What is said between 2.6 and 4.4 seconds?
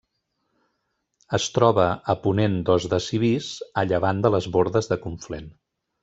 d'Os de Civís, a llevant de